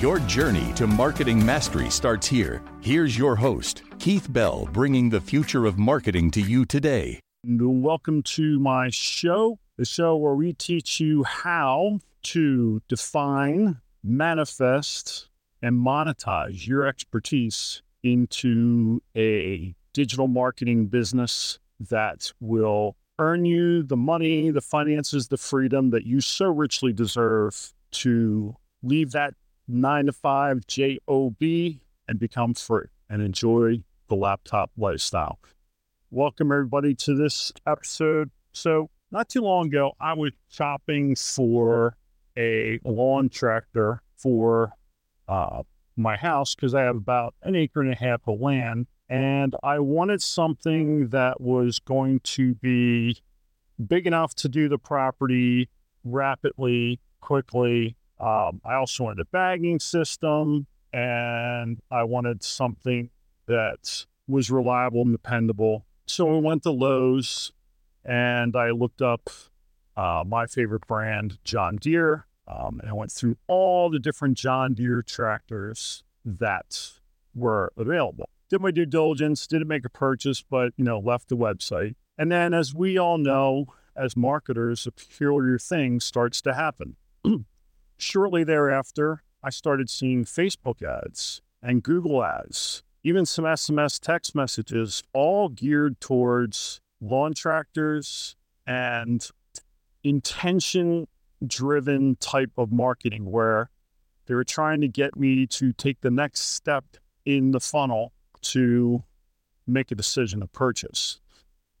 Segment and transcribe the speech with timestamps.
[0.00, 2.62] Your journey to marketing mastery starts here.
[2.80, 7.18] Here's your host, Keith Bell, bringing the future of marketing to you today.
[7.44, 15.30] Welcome to my show, the show where we teach you how to define, manifest,
[15.62, 24.52] and monetize your expertise into a digital marketing business that will earn you the money,
[24.52, 29.34] the finances, the freedom that you so richly deserve to leave that
[29.68, 35.38] nine to five job and become free and enjoy the laptop lifestyle.
[36.10, 38.30] Welcome everybody to this episode.
[38.52, 41.96] So not too long ago, I was shopping for
[42.36, 44.72] a lawn tractor for
[45.28, 45.62] uh,
[45.96, 48.86] my house because I have about an acre and a half of land.
[49.10, 53.20] And I wanted something that was going to be
[53.86, 55.68] big enough to do the property
[56.04, 63.10] rapidly, quickly, um, I also wanted a bagging system and I wanted something
[63.46, 65.86] that was reliable and dependable.
[66.06, 67.52] So I went to Lowe's
[68.04, 69.30] and I looked up
[69.96, 72.26] uh, my favorite brand, John Deere.
[72.46, 76.92] Um, and I went through all the different John Deere tractors that
[77.34, 78.28] were available.
[78.48, 81.94] Did my due diligence, didn't make a purchase, but you know, left the website.
[82.16, 86.96] And then, as we all know, as marketers, a peculiar thing starts to happen.
[87.98, 95.02] Shortly thereafter, I started seeing Facebook ads and Google ads, even some SMS text messages,
[95.12, 98.36] all geared towards lawn tractors
[98.66, 99.28] and
[100.04, 101.08] intention
[101.44, 103.70] driven type of marketing where
[104.26, 106.84] they were trying to get me to take the next step
[107.24, 109.02] in the funnel to
[109.66, 111.20] make a decision to purchase.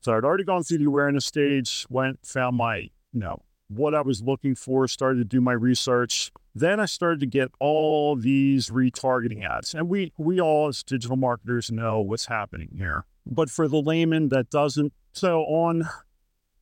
[0.00, 4.00] So I'd already gone through the awareness stage, went, found my, you know, what I
[4.00, 6.32] was looking for, started to do my research.
[6.54, 9.74] Then I started to get all these retargeting ads.
[9.74, 13.04] And we we all as digital marketers know what's happening here.
[13.24, 15.88] But for the layman that doesn't, so on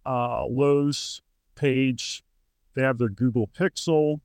[0.04, 1.22] uh, Lowe's
[1.54, 2.22] page,
[2.74, 4.20] they have their Google Pixel.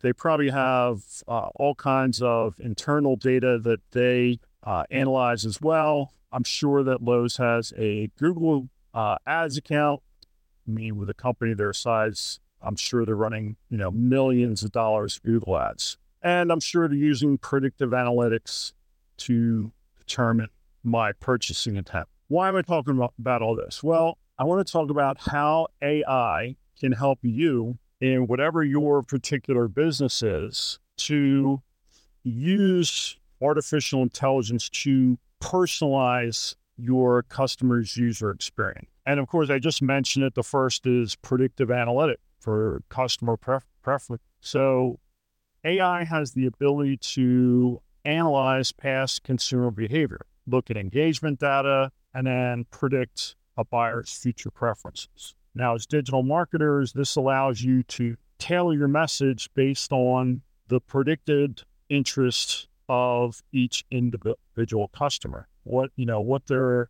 [0.00, 6.12] They probably have uh, all kinds of internal data that they uh, analyze as well.
[6.32, 10.02] I'm sure that Lowe's has a Google uh, Ads account
[10.66, 15.20] mean, with a company their size, I'm sure they're running, you know, millions of dollars
[15.24, 15.98] Google ads.
[16.22, 18.72] And I'm sure they're using predictive analytics
[19.18, 20.48] to determine
[20.82, 22.08] my purchasing intent.
[22.28, 23.82] Why am I talking about all this?
[23.82, 29.68] Well, I want to talk about how AI can help you in whatever your particular
[29.68, 31.62] business is to
[32.22, 38.90] use artificial intelligence to personalize your customer's user experience.
[39.04, 40.34] And of course, I just mentioned it.
[40.34, 44.22] The first is predictive analytic for customer pref- preference.
[44.40, 44.98] So
[45.64, 52.66] AI has the ability to analyze past consumer behavior, look at engagement data, and then
[52.70, 55.34] predict a buyer's future preferences.
[55.54, 61.62] Now, as digital marketers, this allows you to tailor your message based on the predicted
[61.88, 66.88] interests of each individual customer what you know what they're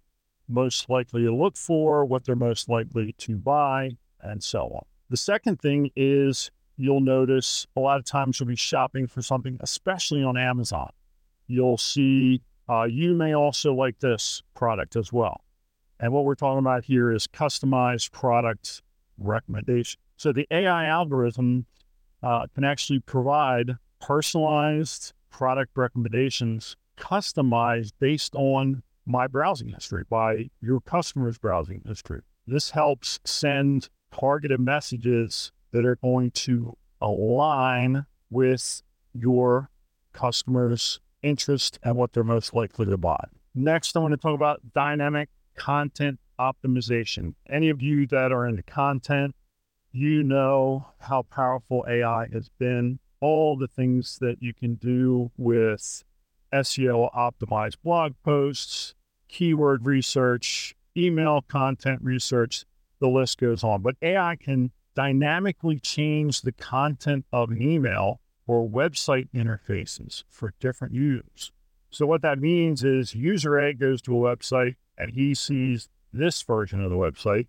[0.49, 3.91] most likely to look for, what they're most likely to buy,
[4.21, 4.85] and so on.
[5.11, 9.57] The second thing is you'll notice a lot of times you'll be shopping for something,
[9.61, 10.91] especially on Amazon.
[11.49, 15.41] You'll see uh, you may also like this product as well.
[15.99, 18.83] And what we're talking about here is customized product
[19.19, 20.01] recommendation.
[20.17, 21.67] So the AI algorithm
[22.23, 30.81] uh, can actually provide personalized product recommendations customized based on my browsing history, by your
[30.81, 32.23] customer's browsing history.
[32.47, 38.81] This helps send targeted messages that are going to align with
[39.13, 39.71] your
[40.15, 43.23] customers' interest and what they're most likely to buy.
[43.55, 47.35] Next, I want to talk about dynamic content optimization.
[47.51, 49.35] Any of you that are into content,
[49.93, 56.05] you know how powerful AI has been all the things that you can do with
[56.53, 58.95] SEO optimized blog posts,
[59.29, 62.65] keyword research, email content research,
[63.01, 63.83] the list goes on.
[63.83, 70.95] But AI can dynamically change the content of an email or website interfaces for different
[70.95, 71.53] users.
[71.91, 76.43] So, what that means is user A goes to a website and he sees this
[76.43, 77.49] version of the website,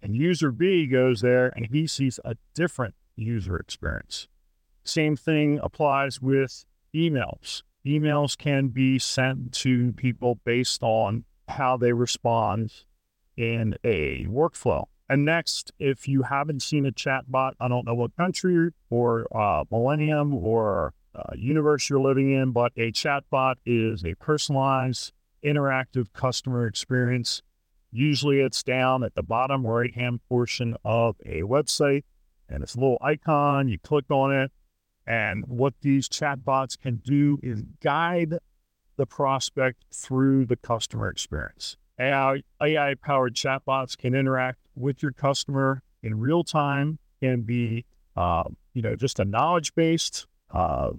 [0.00, 4.28] and user B goes there and he sees a different user experience.
[4.88, 6.64] Same thing applies with
[6.94, 7.62] emails.
[7.86, 12.72] Emails can be sent to people based on how they respond
[13.36, 14.86] in a workflow.
[15.08, 19.64] And next, if you haven't seen a chatbot, I don't know what country or uh,
[19.70, 25.12] millennium or uh, universe you're living in, but a chatbot is a personalized,
[25.44, 27.42] interactive customer experience.
[27.92, 32.04] Usually it's down at the bottom right hand portion of a website
[32.48, 33.68] and it's a little icon.
[33.68, 34.50] You click on it.
[35.08, 38.34] And what these chatbots can do is guide
[38.98, 41.78] the prospect through the customer experience.
[41.98, 48.44] AI, AI powered chatbots can interact with your customer in real time, can be, uh,
[48.74, 50.90] you know, just a knowledge based uh,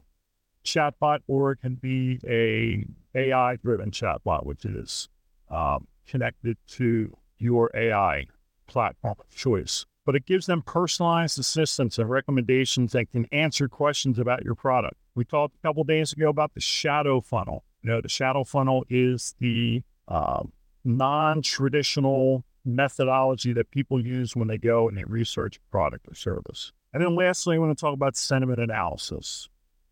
[0.66, 2.84] chatbot, or it can be a
[3.16, 5.08] AI driven chatbot, which is
[5.52, 8.26] um, connected to your AI
[8.66, 9.86] platform of choice.
[10.10, 14.96] But it gives them personalized assistance and recommendations that can answer questions about your product.
[15.14, 17.64] We talked a couple days ago about the shadow funnel.
[17.84, 20.46] You know, the shadow funnel is the uh,
[20.84, 26.72] non-traditional methodology that people use when they go and they research a product or service.
[26.92, 29.48] And then lastly, I want to talk about sentiment analysis.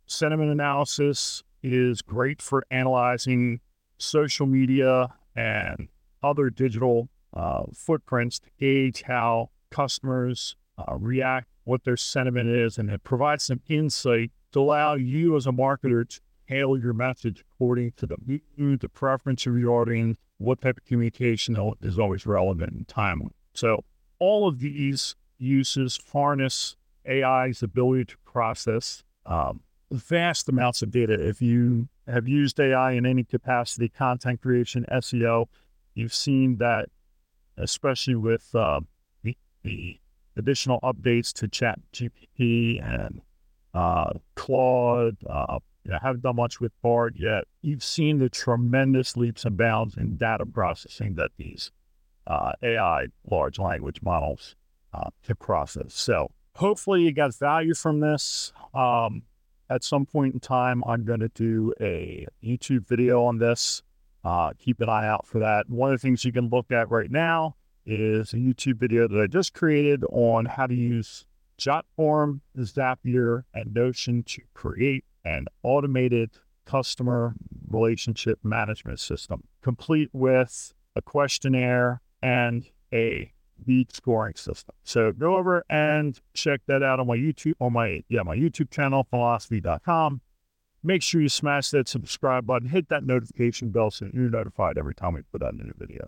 [0.08, 3.60] Sentiment analysis is great for analyzing
[4.00, 5.90] social media and
[6.24, 12.90] other digital uh, footprints to gauge how customers uh, react, what their sentiment is, and
[12.90, 17.92] it provides some insight to allow you as a marketer to tailor your message according
[17.98, 18.18] to the
[18.58, 23.32] mood, the preference of your audience, what type of communication is always relevant and timely.
[23.54, 23.84] So
[24.20, 26.76] all of these uses harness
[27.08, 29.62] AI's ability to process um,
[29.92, 31.14] vast amounts of data.
[31.14, 35.48] If you have used AI in any capacity, content creation, SEO,
[35.94, 36.90] you've seen that,
[37.58, 38.82] especially with uh,
[39.68, 40.00] the,
[40.38, 43.22] additional updates to Chat GPT and
[43.74, 45.60] uh, Claude, uh,
[45.92, 47.46] know, haven't done much with Bard yet.
[47.62, 51.72] You've seen the tremendous leaps and bounds in data processing that these
[52.28, 54.56] uh, AI large language models
[54.94, 55.94] uh, can process.
[55.94, 58.52] So hopefully you got value from this.
[58.74, 59.24] Um,
[59.70, 63.82] at some point in time, I'm going to do a YouTube video on this.
[64.24, 65.70] Uh, keep an eye out for that.
[65.70, 67.56] One of the things you can look at right now
[67.88, 71.26] is a YouTube video that I just created on how to use
[71.58, 76.32] Jotform, Zapier, and Notion to create an automated
[76.66, 77.34] customer
[77.70, 83.32] relationship management system, complete with a questionnaire and a
[83.66, 84.76] lead scoring system.
[84.84, 88.70] So go over and check that out on my YouTube, on my yeah, my YouTube
[88.70, 90.22] channel, funnellosophy.com.
[90.84, 94.94] Make sure you smash that subscribe button, hit that notification bell so you're notified every
[94.94, 96.08] time we put out a new video.